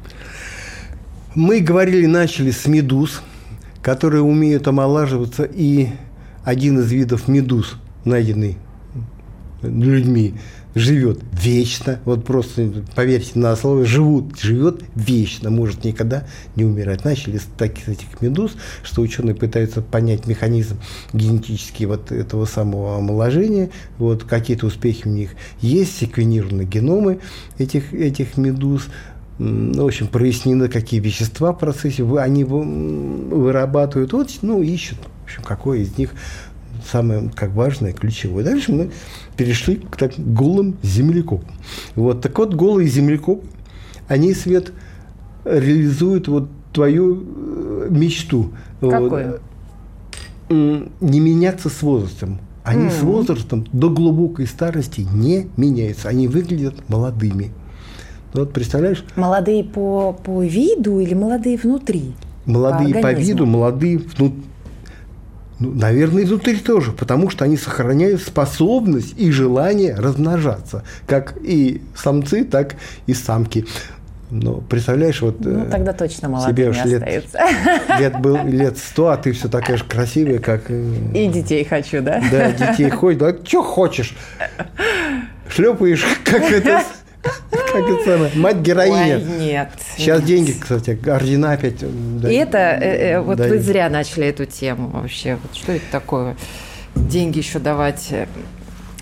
Мы 1.36 1.60
говорили, 1.60 2.06
начали 2.06 2.50
с 2.50 2.66
медуз, 2.66 3.22
которые 3.82 4.22
умеют 4.22 4.66
омолаживаться, 4.66 5.44
и 5.44 5.88
один 6.44 6.80
из 6.80 6.90
видов 6.90 7.28
медуз, 7.28 7.76
найденный 8.04 8.58
людьми, 9.62 10.34
живет 10.74 11.20
вечно. 11.32 12.00
Вот 12.04 12.24
просто 12.24 12.84
поверьте 12.96 13.38
на 13.38 13.54
слово, 13.54 13.84
живут, 13.84 14.40
живет 14.40 14.82
вечно, 14.96 15.50
может 15.50 15.84
никогда 15.84 16.26
не 16.56 16.64
умирать. 16.64 17.04
Начали 17.04 17.38
с 17.38 17.46
таких 17.56 17.88
этих 17.88 18.20
медуз, 18.20 18.56
что 18.82 19.02
ученые 19.02 19.36
пытаются 19.36 19.82
понять 19.82 20.26
механизм 20.26 20.78
генетический 21.12 21.86
вот 21.86 22.10
этого 22.10 22.44
самого 22.44 22.98
омоложения. 22.98 23.70
Вот 23.98 24.24
какие-то 24.24 24.66
успехи 24.66 25.06
у 25.06 25.10
них 25.10 25.30
есть, 25.60 25.96
секвенированы 25.98 26.62
геномы 26.62 27.20
этих, 27.58 27.94
этих 27.94 28.36
медуз. 28.36 28.88
Ну, 29.42 29.84
в 29.84 29.86
общем, 29.86 30.06
прояснены, 30.06 30.68
какие 30.68 31.00
вещества 31.00 31.52
в 31.52 31.58
процессе 31.58 32.04
они 32.18 32.44
вырабатывают. 32.44 34.12
Вот, 34.12 34.30
ну, 34.42 34.60
ищут, 34.60 34.98
в 35.22 35.24
общем, 35.24 35.42
какое 35.42 35.78
из 35.78 35.96
них 35.96 36.10
самое 36.86 37.30
как 37.34 37.52
важное, 37.54 37.94
ключевое. 37.94 38.44
Дальше 38.44 38.70
мы 38.72 38.90
перешли 39.38 39.76
к 39.76 39.96
так 39.96 40.12
голым 40.18 40.76
землекопам. 40.82 41.54
Вот, 41.96 42.20
так 42.20 42.36
вот, 42.36 42.52
голые 42.54 42.86
землекопы, 42.88 43.46
они, 44.08 44.34
Свет, 44.34 44.74
реализуют 45.46 46.28
вот 46.28 46.50
твою 46.74 47.24
э, 47.24 47.86
мечту. 47.88 48.52
Вот. 48.82 48.90
Какую? 48.90 49.40
М, 50.50 50.92
Не 51.00 51.20
меняться 51.20 51.70
с 51.70 51.80
возрастом. 51.80 52.40
Они 52.62 52.90
с 52.90 53.00
возрастом 53.00 53.66
до 53.72 53.88
глубокой 53.88 54.46
старости 54.46 55.00
не 55.00 55.48
меняются. 55.56 56.08
Они 56.10 56.28
выглядят 56.28 56.90
молодыми. 56.90 57.52
Ну, 58.32 58.40
Вот 58.40 58.52
представляешь, 58.52 59.04
Молодые 59.16 59.64
по, 59.64 60.12
по 60.12 60.42
виду 60.44 61.00
или 61.00 61.14
молодые 61.14 61.56
внутри? 61.56 62.12
молодые 62.46 62.94
по, 62.94 63.00
организму. 63.08 63.26
виду, 63.34 63.46
молодые 63.46 63.98
внутри. 63.98 64.42
Ну, 65.58 65.72
наверное, 65.74 66.22
изнутри 66.24 66.56
тоже, 66.56 66.90
потому 66.92 67.28
что 67.28 67.44
они 67.44 67.56
сохраняют 67.58 68.22
способность 68.22 69.14
и 69.18 69.30
желание 69.30 69.94
размножаться, 69.94 70.84
как 71.06 71.34
и 71.42 71.82
самцы, 71.94 72.44
так 72.44 72.76
и 73.06 73.12
самки. 73.12 73.66
Но 74.30 74.54
представляешь, 74.62 75.20
вот 75.20 75.40
Ну, 75.40 75.64
э, 75.66 75.70
тогда 75.70 75.92
точно 75.92 76.16
тебе 76.20 76.28
молодыми 76.28 76.68
уж 76.68 76.84
лет, 76.84 77.02
остаются. 77.02 77.38
лет 77.98 78.20
был 78.20 78.38
лет 78.46 78.78
сто, 78.78 79.08
а 79.08 79.16
ты 79.18 79.32
все 79.32 79.48
такая 79.48 79.76
же 79.76 79.84
красивая, 79.84 80.38
как 80.38 80.62
э, 80.70 80.94
И 81.14 81.26
детей 81.28 81.64
хочу, 81.64 82.00
да? 82.00 82.22
да, 82.30 82.52
детей 82.52 82.88
ходит, 82.90 83.18
да, 83.18 83.34
что 83.44 83.62
хочешь, 83.62 84.16
шлепаешь, 85.48 86.04
как 86.24 86.42
это, 86.50 86.82
как 87.22 87.88
это 87.88 88.04
самое, 88.04 88.30
мать 88.34 88.56
героиня. 88.58 89.16
Ой, 89.18 89.38
нет. 89.38 89.70
Сейчас 89.96 90.18
нет. 90.20 90.26
деньги, 90.28 90.52
кстати, 90.52 90.98
ордена 91.08 91.52
опять. 91.52 91.82
э, 91.82 91.88
да, 92.20 92.30
И 92.30 92.34
это, 92.34 92.58
э, 92.58 93.12
э, 93.14 93.20
вот 93.20 93.38
да, 93.38 93.46
вы 93.46 93.58
зря 93.58 93.88
начали 93.90 94.26
эту 94.26 94.46
тему 94.46 94.88
вообще. 94.88 95.38
Вот 95.42 95.54
что 95.56 95.72
это 95.72 95.84
такое? 95.90 96.36
Деньги 96.94 97.38
еще 97.38 97.58
давать. 97.58 98.08
э. 98.10 98.26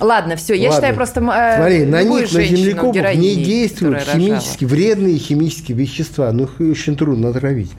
Ладно, 0.01 0.37
все, 0.37 0.55
я 0.55 0.69
Ладно. 0.71 0.77
считаю 0.77 0.95
просто 0.95 1.21
э, 1.21 1.57
Смотри, 1.57 1.85
на 1.85 2.03
них, 2.05 2.33
на 2.33 2.45
землекопов 2.45 3.15
не 3.17 3.37
действуют 3.37 3.95
рожала. 4.07 4.15
химически, 4.17 4.65
вредные 4.65 5.19
химические 5.19 5.77
вещества. 5.77 6.31
Ну, 6.33 6.45
их 6.45 6.61
очень 6.61 6.97
трудно 6.97 7.31
отравить. 7.31 7.73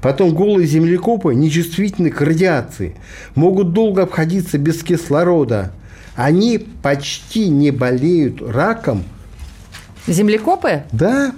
Потом 0.00 0.34
голые 0.34 0.66
землекопы 0.66 1.34
нечувствительны 1.34 2.10
к 2.10 2.20
радиации. 2.22 2.96
Могут 3.34 3.72
долго 3.72 4.04
обходиться 4.04 4.56
без 4.56 4.82
кислорода. 4.82 5.72
Они 6.14 6.58
почти 6.82 7.48
не 7.50 7.70
болеют 7.72 8.40
раком. 8.40 9.04
Землекопы? 10.06 10.84
Да, 10.92 11.32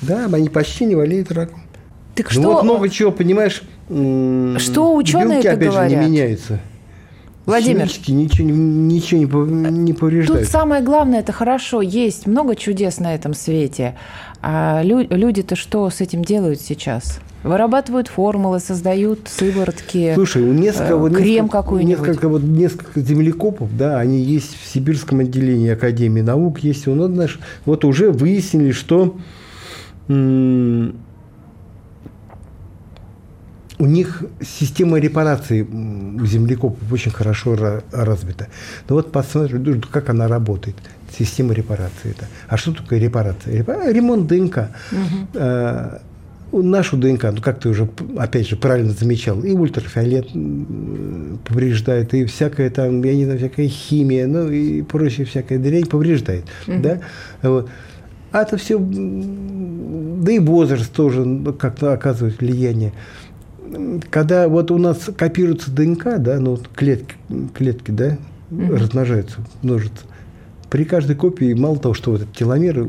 да, 0.00 0.26
они 0.32 0.48
почти 0.48 0.84
не 0.84 0.94
болеют 0.96 1.30
раком. 1.32 1.62
Так 2.14 2.26
Ну, 2.34 2.40
что, 2.40 2.52
вот 2.54 2.64
много 2.64 2.88
чего, 2.88 3.10
понимаешь, 3.10 3.62
Что 3.88 4.94
ученые 4.94 5.42
белки, 5.42 5.48
опять 5.48 5.62
же, 5.64 5.70
говорят? 5.70 5.90
не 5.90 5.96
меняются. 6.08 6.60
Владимир, 7.46 7.80
Химически 7.86 8.10
ничего, 8.12 8.48
ничего 8.48 9.44
не 9.44 9.70
не 9.70 9.92
тут 9.92 10.00
повреждает. 10.00 10.48
самое 10.48 10.82
главное, 10.82 11.20
это 11.20 11.32
хорошо, 11.32 11.82
есть 11.82 12.26
много 12.26 12.54
чудес 12.56 12.98
на 13.00 13.14
этом 13.14 13.34
свете. 13.34 13.96
А 14.40 14.80
лю- 14.82 15.06
люди-то 15.10 15.56
что 15.56 15.88
с 15.90 16.00
этим 16.00 16.24
делают 16.24 16.60
сейчас? 16.60 17.18
Вырабатывают 17.42 18.06
формулы, 18.06 18.60
создают 18.60 19.26
сыворотки. 19.26 20.12
Слушай, 20.14 20.42
у 20.44 20.52
несколько, 20.52 20.92
э, 20.92 20.96
вот 20.96 21.12
крем 21.16 21.26
несколько, 21.26 21.50
какой-нибудь. 21.50 21.98
несколько, 22.06 22.28
вот, 22.28 22.42
несколько 22.44 23.00
землекопов, 23.00 23.76
да, 23.76 23.98
они 23.98 24.20
есть 24.20 24.56
в 24.62 24.64
Сибирском 24.72 25.18
отделении 25.18 25.70
Академии 25.70 26.20
наук, 26.20 26.60
есть 26.60 26.86
у 26.86 26.94
нас, 26.94 27.08
знаешь, 27.10 27.40
вот 27.64 27.84
уже 27.84 28.12
выяснили, 28.12 28.70
что 28.70 29.16
м, 30.08 30.94
у 33.82 33.86
них 33.86 34.22
система 34.40 35.00
репарации 35.00 35.62
у 35.62 36.24
очень 36.92 37.10
хорошо 37.10 37.54
ра- 37.54 37.82
развита. 37.90 38.46
Ну 38.88 38.94
вот 38.94 39.10
посмотри, 39.10 39.58
ну, 39.58 39.80
как 39.90 40.08
она 40.08 40.28
работает, 40.28 40.76
система 41.18 41.52
репарации. 41.52 42.10
Это. 42.12 42.26
А 42.48 42.56
что 42.56 42.72
такое 42.72 43.00
репарация? 43.00 43.56
Репа- 43.56 43.92
Ремонт 43.92 44.28
ДНК. 44.28 44.68
Э, 45.34 45.98
нашу 46.52 46.96
ДНК, 46.96 47.24
ну 47.32 47.42
как 47.42 47.58
ты 47.58 47.70
уже, 47.70 47.88
опять 48.18 48.48
же, 48.48 48.56
правильно 48.56 48.92
замечал, 48.92 49.42
и 49.42 49.50
ультрафиолет 49.52 50.28
повреждает, 51.44 52.14
и 52.14 52.24
всякая 52.26 52.70
там, 52.70 53.02
я 53.02 53.16
не 53.16 53.24
знаю, 53.24 53.38
всякая 53.40 53.66
химия, 53.66 54.28
ну 54.28 54.48
и 54.48 54.82
прочее 54.82 55.26
всякая 55.26 55.58
дрянь 55.58 55.86
повреждает. 55.86 56.44
Да? 56.68 57.00
Вот. 57.42 57.68
А 58.30 58.42
это 58.42 58.56
все, 58.58 58.78
да 58.78 60.32
и 60.32 60.38
возраст 60.38 60.92
тоже 60.92 61.24
ну, 61.24 61.52
как-то 61.52 61.92
оказывает 61.92 62.38
влияние. 62.40 62.92
Когда 64.10 64.48
вот 64.48 64.70
у 64.70 64.78
нас 64.78 65.08
копируется 65.16 65.70
ДНК, 65.70 66.18
да, 66.18 66.38
ну 66.38 66.58
клетки, 66.74 67.16
клетки, 67.54 67.90
да, 67.90 68.18
размножаются, 68.50 69.38
множатся, 69.62 70.04
при 70.72 70.84
каждой 70.84 71.16
копии 71.16 71.52
мало 71.52 71.76
того, 71.76 71.92
что 71.92 72.12
вот 72.12 72.22
этот 72.22 72.34
теломер 72.34 72.88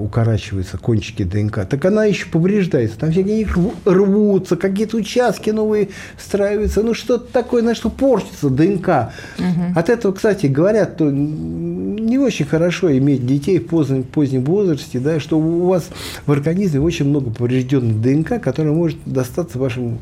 укорачивается, 0.00 0.78
кончики 0.78 1.24
ДНК, 1.24 1.66
так 1.68 1.84
она 1.84 2.06
еще 2.06 2.24
повреждается. 2.26 2.98
Там 2.98 3.12
всякие 3.12 3.46
рвутся, 3.84 4.56
какие-то 4.56 4.96
участки 4.96 5.50
новые 5.50 5.90
встраиваются. 6.16 6.82
Ну, 6.82 6.94
что-то 6.94 7.30
такое, 7.30 7.60
на 7.60 7.74
что 7.74 7.90
портится 7.90 8.48
ДНК. 8.48 9.12
Угу. 9.38 9.74
От 9.74 9.90
этого, 9.90 10.12
кстати, 10.12 10.46
говорят, 10.46 10.94
что 10.94 11.10
не 11.10 12.16
очень 12.16 12.46
хорошо 12.46 12.96
иметь 12.96 13.26
детей 13.26 13.58
в 13.58 13.66
позднем, 13.66 14.02
позднем 14.02 14.44
возрасте, 14.44 14.98
да, 14.98 15.20
что 15.20 15.38
у 15.38 15.66
вас 15.66 15.90
в 16.24 16.32
организме 16.32 16.80
очень 16.80 17.04
много 17.04 17.30
поврежденной 17.30 17.92
ДНК, 17.92 18.40
которая 18.40 18.72
может 18.72 18.96
достаться 19.04 19.58
вашему, 19.58 19.98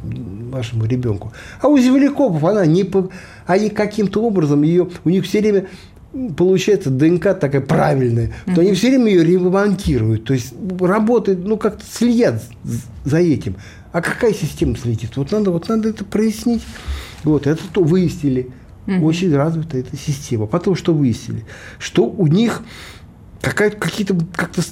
вашему 0.53 0.85
ребенку. 0.85 1.33
А 1.61 1.67
у 1.67 1.77
землекопов 1.77 2.45
она 2.45 2.65
не... 2.67 2.89
Они 3.47 3.69
каким-то 3.69 4.23
образом 4.23 4.63
ее... 4.63 4.89
У 5.05 5.11
них 5.11 5.25
все 5.25 5.41
время 5.41 5.67
получается 6.37 6.91
ДНК 6.91 7.39
такая 7.39 7.61
правильная, 7.61 8.33
то 8.55 8.61
они 8.61 8.75
все 8.75 8.91
время 8.91 9.11
ее 9.11 9.25
ремонтируют. 9.25 10.25
То 10.25 10.35
есть 10.35 10.55
работает, 10.81 11.45
ну, 11.45 11.57
как-то 11.57 11.85
следят 11.85 12.43
за 13.05 13.19
этим. 13.19 13.57
А 13.93 14.01
какая 14.01 14.33
система 14.33 14.77
следит? 14.77 15.17
Вот 15.17 15.33
надо, 15.33 15.51
вот 15.51 15.69
надо 15.69 15.89
это 15.89 16.05
прояснить. 16.05 16.63
Вот, 17.23 17.47
это 17.47 17.63
то 17.73 17.83
выяснили. 17.83 18.51
Угу. 18.87 19.07
Очень 19.07 19.35
развита 19.35 19.79
эта 19.79 19.97
система. 19.97 20.47
Потом 20.47 20.75
что 20.75 20.93
выяснили? 20.93 21.45
Что 21.79 22.05
у 22.05 22.27
них 22.27 22.63
какие-то 23.41 24.17
как-то 24.35 24.63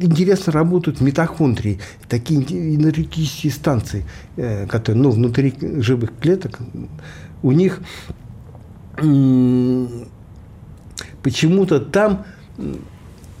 интересно 0.00 0.52
работают 0.52 1.00
митохондрии, 1.00 1.78
такие 2.08 2.40
энергетические 2.40 3.52
станции, 3.52 4.04
э, 4.36 4.66
которые 4.66 5.02
ну, 5.02 5.10
внутри 5.10 5.54
живых 5.60 6.12
клеток. 6.20 6.58
У 7.42 7.52
них 7.52 7.80
почему-то 11.24 11.80
там 11.80 12.24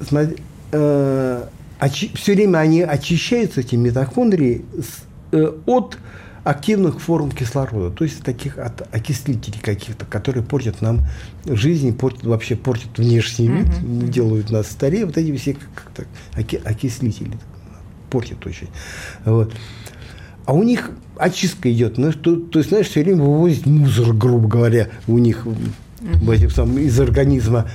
смотри, 0.00 0.36
э, 0.72 1.44
очи, 1.80 2.10
все 2.14 2.34
время 2.34 2.58
они 2.58 2.82
очищаются, 2.82 3.60
эти 3.60 3.76
митохондрии, 3.76 4.64
с, 4.76 5.04
э, 5.32 5.52
от 5.66 5.98
активных 6.42 7.00
форм 7.00 7.30
кислорода, 7.30 7.94
то 7.94 8.04
есть 8.04 8.22
таких 8.22 8.58
от 8.58 8.82
окислителей 8.94 9.60
каких-то, 9.60 10.04
которые 10.04 10.44
портят 10.44 10.82
нам 10.82 11.00
жизнь, 11.46 11.96
портят, 11.96 12.24
вообще 12.24 12.54
портят 12.54 12.98
внешний 12.98 13.48
вид, 13.48 13.68
mm-hmm. 13.68 14.08
делают 14.08 14.50
нас 14.50 14.70
старее. 14.70 15.06
Вот 15.06 15.16
эти 15.16 15.34
все 15.36 15.56
как-то 15.74 16.04
окислители 16.68 17.38
портят 18.10 18.44
очень. 18.46 18.68
Вот. 19.24 19.54
А 20.44 20.52
у 20.52 20.62
них 20.62 20.90
очистка 21.16 21.72
идет. 21.72 21.96
Ну, 21.96 22.12
то, 22.12 22.36
то 22.36 22.58
есть, 22.58 22.68
знаешь, 22.68 22.88
все 22.88 23.02
время 23.02 23.22
вывозить 23.22 23.64
мусор, 23.64 24.12
грубо 24.12 24.46
говоря, 24.46 24.88
у 25.06 25.16
них 25.16 25.46
в 26.04 26.30
этих 26.30 26.52
сам, 26.52 26.78
из 26.78 26.98
организма 27.00 27.66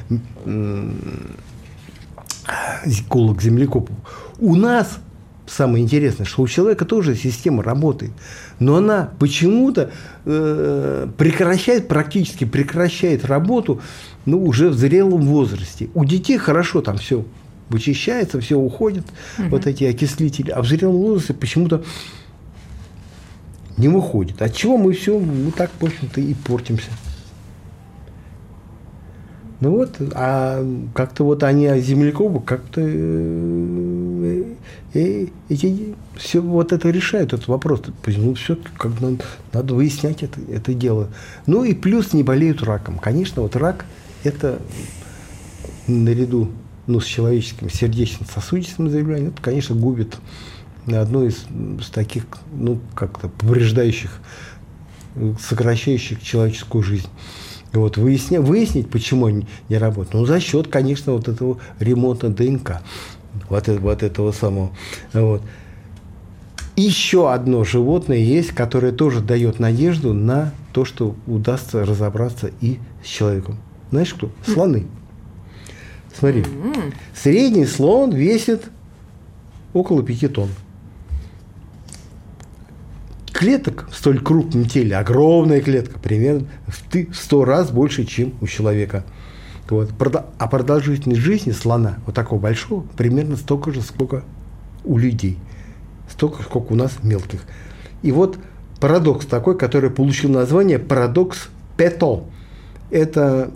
эколог 2.85 3.41
землекопов. 3.41 3.95
У 4.39 4.55
нас 4.55 4.99
самое 5.47 5.83
интересное, 5.83 6.25
что 6.25 6.43
у 6.43 6.47
человека 6.47 6.85
тоже 6.85 7.15
система 7.15 7.63
работает, 7.63 8.11
но 8.59 8.75
она 8.75 9.09
почему-то 9.19 9.91
э, 10.25 11.07
прекращает, 11.17 11.87
практически 11.87 12.45
прекращает 12.45 13.25
работу 13.25 13.81
ну, 14.25 14.43
уже 14.43 14.69
в 14.69 14.77
зрелом 14.77 15.21
возрасте. 15.21 15.89
У 15.95 16.05
детей 16.05 16.37
хорошо 16.37 16.81
там 16.81 16.97
все 16.97 17.25
вычищается, 17.69 18.39
все 18.39 18.57
уходит, 18.57 19.05
угу. 19.37 19.49
вот 19.49 19.67
эти 19.67 19.83
окислители, 19.83 20.51
а 20.51 20.61
в 20.61 20.67
зрелом 20.67 20.97
возрасте 20.97 21.33
почему-то 21.33 21.83
не 23.77 23.87
выходит. 23.87 24.41
От 24.41 24.55
чего 24.55 24.77
мы 24.77 24.93
все, 24.93 25.17
мы 25.17 25.51
так, 25.51 25.71
в 25.79 25.85
общем-то, 25.85 26.21
и 26.21 26.33
портимся. 26.33 26.89
Ну 29.61 29.71
вот, 29.71 29.97
а 30.13 30.65
как-то 30.93 31.25
вот 31.25 31.43
они 31.43 31.67
о 31.67 31.77
как-то 32.39 32.79
э, 32.81 34.43
э, 34.93 35.27
эти, 35.49 35.95
все 36.15 36.41
вот 36.41 36.71
это 36.71 36.89
решают, 36.89 37.33
этот 37.33 37.49
вопрос. 37.49 37.81
Ну, 38.05 38.35
все, 38.35 38.57
как 38.77 39.01
надо, 39.01 39.23
надо 39.51 39.73
выяснять 39.73 40.23
это, 40.23 40.39
это 40.49 40.73
дело. 40.73 41.09
Ну 41.45 41.65
и 41.65 41.73
плюс 41.73 42.13
не 42.13 42.23
болеют 42.23 42.63
раком. 42.63 42.99
Конечно, 42.99 43.41
вот 43.41 43.57
рак– 43.57 43.85
это 44.23 44.59
наряду 45.87 46.49
ну, 46.87 47.01
с 47.01 47.05
человеческим 47.05 47.69
сердечно-сосудистым 47.69 48.89
заболеванием, 48.89 49.29
это, 49.29 49.41
конечно, 49.41 49.75
губит 49.75 50.17
одно 50.87 51.23
из 51.23 51.45
таких, 51.93 52.23
ну, 52.53 52.79
как-то 52.95 53.27
повреждающих, 53.27 54.09
сокращающих 55.39 56.23
человеческую 56.23 56.83
жизнь. 56.83 57.07
Вот, 57.73 57.97
выясня, 57.97 58.41
выяснить, 58.41 58.89
почему 58.89 59.27
они 59.27 59.45
не 59.69 59.77
работают. 59.77 60.13
Ну, 60.13 60.25
за 60.25 60.39
счет, 60.39 60.67
конечно, 60.67 61.13
вот 61.13 61.27
этого 61.27 61.59
ремонта 61.79 62.29
ДНК. 62.29 62.81
Вот, 63.49 63.67
вот 63.67 64.03
этого 64.03 64.31
самого. 64.31 64.71
Вот. 65.13 65.41
Еще 66.75 67.31
одно 67.31 67.63
животное 67.63 68.17
есть, 68.17 68.51
которое 68.51 68.91
тоже 68.91 69.19
дает 69.19 69.59
надежду 69.59 70.13
на 70.13 70.53
то, 70.71 70.85
что 70.85 71.15
удастся 71.27 71.85
разобраться 71.85 72.51
и 72.61 72.79
с 73.03 73.07
человеком. 73.07 73.57
Знаешь 73.91 74.13
кто? 74.13 74.31
Слоны. 74.45 74.87
Смотри. 76.17 76.45
Средний 77.13 77.65
слон 77.65 78.11
весит 78.11 78.69
около 79.73 80.03
5 80.03 80.33
тонн 80.33 80.49
клеток 83.39 83.87
в 83.89 83.95
столь 83.95 84.19
крупном 84.19 84.65
теле, 84.65 84.97
огромная 84.97 85.61
клетка, 85.61 85.97
примерно 85.97 86.45
в 86.67 87.15
сто 87.15 87.45
раз 87.45 87.71
больше, 87.71 88.03
чем 88.03 88.33
у 88.41 88.47
человека. 88.47 89.05
Вот. 89.69 89.93
А 90.37 90.47
продолжительность 90.49 91.21
жизни 91.21 91.53
слона, 91.53 91.99
вот 92.05 92.13
такого 92.15 92.37
большого, 92.37 92.85
примерно 92.97 93.37
столько 93.37 93.71
же, 93.71 93.81
сколько 93.81 94.25
у 94.83 94.97
людей. 94.97 95.37
Столько, 96.11 96.43
сколько 96.43 96.73
у 96.73 96.75
нас 96.75 96.97
мелких. 97.01 97.39
И 98.01 98.11
вот 98.11 98.37
парадокс 98.81 99.25
такой, 99.25 99.57
который 99.57 99.89
получил 99.89 100.29
название 100.29 100.77
парадокс 100.77 101.47
Пето. 101.77 102.25
Это 102.91 103.51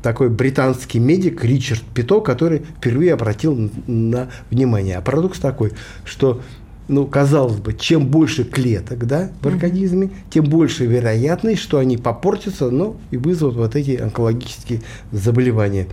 такой 0.00 0.28
британский 0.28 1.00
медик 1.00 1.44
Ричард 1.44 1.82
Пито, 1.92 2.20
который 2.20 2.60
впервые 2.60 3.14
обратил 3.14 3.68
на 3.88 4.28
внимание. 4.48 4.96
А 4.96 5.00
парадокс 5.00 5.40
такой, 5.40 5.72
что 6.04 6.40
ну, 6.88 7.06
казалось 7.06 7.58
бы, 7.58 7.74
чем 7.74 8.06
больше 8.06 8.44
клеток 8.44 9.06
да, 9.06 9.30
в 9.42 9.46
организме, 9.46 10.10
тем 10.30 10.44
больше 10.46 10.86
вероятность, 10.86 11.60
что 11.60 11.78
они 11.78 11.98
попортятся 11.98 12.70
ну, 12.70 12.96
и 13.10 13.18
вызовут 13.18 13.56
вот 13.56 13.76
эти 13.76 13.96
онкологические 13.96 14.80
заболевания. 15.12 15.86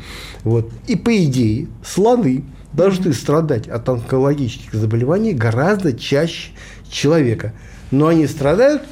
Вот. 0.43 0.71
И 0.87 0.95
по 0.95 1.15
идее 1.23 1.67
слоны 1.85 2.45
должны 2.71 3.13
страдать 3.13 3.67
от 3.67 3.87
онкологических 3.87 4.73
заболеваний 4.73 5.33
гораздо 5.33 5.93
чаще 5.93 6.51
человека. 6.89 7.53
Но 7.91 8.07
они 8.07 8.25
страдают 8.27 8.83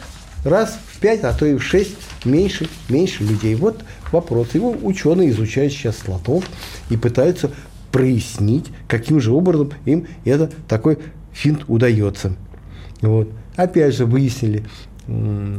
раз 0.43 0.77
в 0.91 0.99
пять, 0.99 1.23
а 1.23 1.33
то 1.33 1.45
и 1.45 1.55
в 1.55 1.63
шесть 1.63 1.95
меньше, 2.25 2.67
меньше 2.89 3.23
людей. 3.23 3.55
Вот 3.55 3.83
вопрос. 4.11 4.49
Его 4.53 4.75
ученые 4.81 5.29
изучают 5.29 5.73
сейчас 5.73 5.97
слонов 5.99 6.45
и 6.89 6.97
пытаются 6.97 7.51
прояснить, 7.91 8.65
каким 8.87 9.21
же 9.21 9.31
образом 9.31 9.71
им 9.85 10.07
это 10.25 10.49
такой 10.67 10.97
финт 11.33 11.65
удается. 11.67 12.35
Вот. 13.01 13.29
Опять 13.55 13.95
же 13.95 14.05
выяснили, 14.05 14.65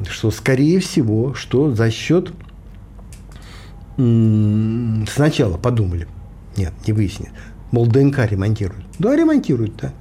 что 0.09 0.31
скорее 0.31 0.81
всего, 0.81 1.35
что 1.35 1.75
за 1.75 1.91
счет 1.91 2.33
сначала 3.97 5.57
подумали, 5.59 6.09
нет, 6.57 6.73
не 6.87 6.93
выяснили, 6.93 7.31
мол, 7.71 7.87
ДНК 7.87 8.21
ремонтируют. 8.21 8.85
Да, 8.99 9.15
ремонтируют, 9.15 9.77
да. 9.77 9.93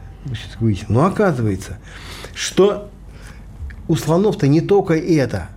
Выяснили. 0.60 0.92
Но 0.92 1.06
оказывается, 1.06 1.80
что 2.34 2.90
у 3.88 3.96
слонов-то 3.96 4.48
не 4.48 4.62
только 4.62 4.94
это, 4.94 5.50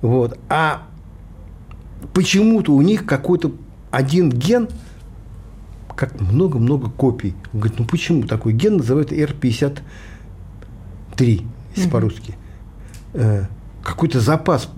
вот, 0.00 0.38
а 0.48 0.86
почему-то 2.14 2.72
у 2.72 2.80
них 2.80 3.04
какой-то 3.04 3.52
один 3.90 4.30
ген– 4.30 4.68
как 5.96 6.20
много-много 6.20 6.90
копий. 6.90 7.34
Он 7.52 7.60
говорит, 7.60 7.78
ну 7.78 7.86
почему 7.86 8.22
такой 8.24 8.52
ген 8.52 8.76
называют 8.76 9.10
R53, 9.12 9.80
если 11.18 11.44
mm 11.74 11.90
по-русски. 11.90 12.36
Э, 13.14 13.46
какой-то 13.82 14.20
запас, 14.20 14.68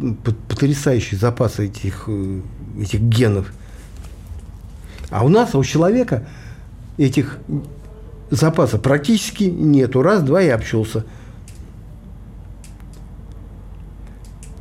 потрясающий 0.49 1.17
запас 1.17 1.59
этих, 1.59 2.05
э, 2.07 2.41
этих 2.81 3.01
генов. 3.01 3.53
А 5.11 5.25
у 5.25 5.29
нас, 5.29 5.55
а 5.55 5.59
у 5.59 5.65
человека 5.65 6.27
этих 6.99 7.39
запасов 8.31 8.81
практически 8.83 9.45
нету. 9.45 10.03
Раз, 10.03 10.23
два 10.23 10.41
и 10.43 10.49
общался. 10.49 11.05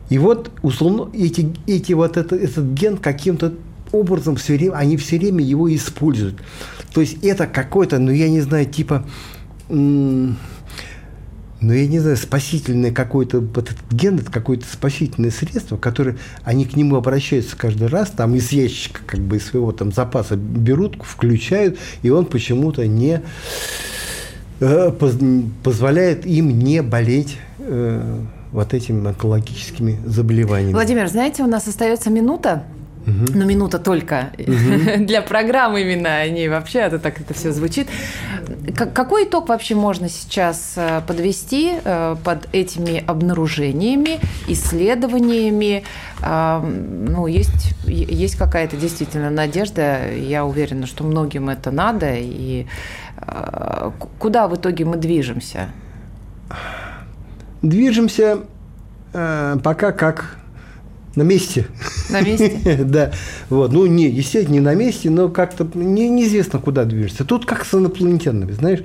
И 0.10 0.18
вот 0.18 0.52
условно 0.62 1.10
эти, 1.14 1.54
эти 1.68 1.94
вот 1.94 2.16
это, 2.16 2.36
этот 2.36 2.66
ген 2.74 2.98
каким-то 2.98 3.54
образом 3.92 4.36
все 4.36 4.58
время, 4.58 4.74
они 4.74 4.98
все 4.98 5.18
время 5.18 5.44
его 5.44 5.74
используют. 5.74 6.36
То 6.94 7.02
есть 7.02 7.24
это 7.24 7.48
какой-то, 7.48 8.00
ну 8.00 8.12
я 8.12 8.30
не 8.30 8.42
знаю, 8.42 8.66
типа, 8.66 9.06
ну 9.70 10.36
я 11.62 11.88
не 11.88 12.00
знаю, 12.00 12.18
спасительное 12.18 12.92
какой-то, 12.92 13.40
вот 13.40 13.72
этот 13.72 13.92
ген, 13.92 14.20
это 14.20 14.32
какое-то 14.32 14.66
спасительное 14.72 15.32
средство, 15.32 15.78
которое 15.78 16.18
они 16.44 16.66
к 16.66 16.76
нему 16.76 16.96
обращаются 16.96 17.58
каждый 17.58 17.88
раз, 17.88 18.10
там 18.12 18.36
из 18.36 18.52
ящика, 18.52 19.02
как 19.06 19.20
бы 19.22 19.38
из 19.38 19.46
своего 19.46 19.72
там 19.72 19.92
запаса 19.92 20.36
берут, 20.36 20.98
включают, 21.04 21.78
и 22.04 22.10
он 22.10 22.26
почему-то 22.26 22.86
не 22.86 23.22
э, 24.60 24.92
позволяет 25.64 26.26
им 26.26 26.60
не 26.60 26.82
болеть 26.82 27.38
э, 27.60 28.22
вот 28.52 28.74
этими 28.74 29.06
онкологическими 29.08 30.00
заболеваниями. 30.06 30.74
Владимир, 30.74 31.08
знаете, 31.08 31.44
у 31.44 31.48
нас 31.48 31.68
остается 31.68 32.10
минута. 32.10 32.64
Угу. 33.08 33.38
Но 33.38 33.46
минута 33.46 33.80
только 33.80 34.32
угу. 34.38 34.98
для 35.06 35.22
программы 35.22 35.82
именно, 35.82 36.18
а 36.18 36.28
не 36.28 36.50
вообще, 36.50 36.82
а 36.82 36.90
то 36.90 37.00
так 37.00 37.22
это 37.22 37.34
все 37.34 37.54
звучит. 37.54 37.88
Какой 38.76 39.24
итог 39.24 39.48
вообще 39.48 39.76
можно 39.76 40.10
сейчас 40.10 40.74
э, 40.76 41.02
подвести 41.08 41.76
э, 41.84 42.18
под 42.22 42.50
этими 42.54 43.02
обнаружениями, 43.06 44.20
исследованиями? 44.48 45.84
Ну, 46.20 47.28
есть, 47.28 47.76
есть 47.86 48.38
какая-то 48.38 48.76
действительно 48.76 49.30
надежда. 49.30 50.12
Я 50.12 50.46
уверена, 50.46 50.88
что 50.88 51.04
многим 51.04 51.50
это 51.50 51.70
надо. 51.72 52.16
И 52.16 52.66
э, 53.18 53.92
куда 54.20 54.48
в 54.48 54.56
итоге 54.56 54.84
мы 54.84 54.98
движемся? 54.98 55.70
Движемся 57.62 58.40
пока 59.14 59.92
как 59.92 60.37
на 61.18 61.24
месте. 61.24 61.66
На 62.12 62.22
месте? 62.22 62.60
да. 62.86 63.12
Вот. 63.50 63.74
Ну, 63.74 63.88
не, 63.88 64.08
естественно, 64.08 64.54
не 64.54 64.60
на 64.60 64.76
месте, 64.76 65.10
но 65.10 65.30
как-то 65.30 65.68
не, 65.74 66.08
неизвестно, 66.10 66.60
куда 66.60 66.86
движется. 66.86 67.26
Тут 67.26 67.46
как 67.46 67.66
с 67.66 67.74
инопланетянами, 67.74 68.52
знаешь. 68.52 68.84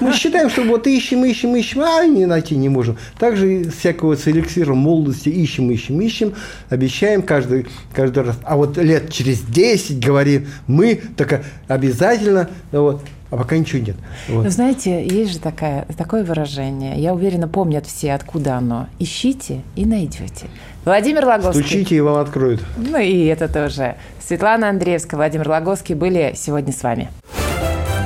Мы 0.00 0.14
считаем, 0.14 0.48
что 0.48 0.62
вот 0.62 0.86
ищем, 0.86 1.24
ищем, 1.26 1.54
ищем, 1.54 1.82
а 1.82 2.06
не 2.06 2.24
найти 2.24 2.56
не 2.56 2.70
можем. 2.70 2.96
Также 3.18 3.70
всякого 3.70 4.16
с 4.16 4.26
эликсиром 4.26 4.78
молодости 4.78 5.28
ищем, 5.28 5.70
ищем, 5.70 6.00
ищем, 6.00 6.32
обещаем 6.70 7.20
каждый, 7.20 7.66
каждый 7.94 8.24
раз. 8.24 8.38
А 8.44 8.56
вот 8.56 8.78
лет 8.78 9.12
через 9.12 9.42
10 9.42 10.04
говорим, 10.04 10.46
мы 10.66 11.02
так 11.16 11.44
обязательно, 11.68 12.48
вот, 12.72 13.02
а 13.32 13.36
пока 13.38 13.56
ничего 13.56 13.82
нет. 13.82 13.96
Вот. 14.28 14.44
Но 14.44 14.50
знаете, 14.50 15.06
есть 15.06 15.32
же 15.32 15.38
такая, 15.38 15.86
такое 15.96 16.22
выражение, 16.22 16.98
я 16.98 17.14
уверена, 17.14 17.48
помнят 17.48 17.86
все, 17.86 18.12
откуда 18.12 18.56
оно. 18.56 18.88
Ищите 18.98 19.62
и 19.74 19.86
найдете. 19.86 20.48
Владимир 20.84 21.24
Логовский. 21.24 21.62
Стучите, 21.62 21.96
и 21.96 22.00
вам 22.00 22.18
откроют. 22.18 22.60
Ну 22.76 22.98
и 22.98 23.24
это 23.24 23.48
тоже. 23.48 23.96
Светлана 24.20 24.68
Андреевская, 24.68 25.16
Владимир 25.16 25.48
Логовский 25.48 25.94
были 25.94 26.34
сегодня 26.36 26.74
с 26.74 26.82
вами. 26.82 27.08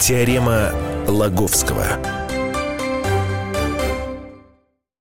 Теорема 0.01 0.71
Логовского. 1.09 1.87